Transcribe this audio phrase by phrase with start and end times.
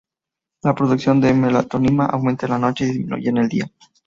[0.63, 3.71] La producción de melatonina aumenta en la noche y disminuye en el día.